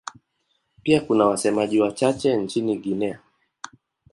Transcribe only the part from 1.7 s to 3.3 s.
wachache nchini Guinea.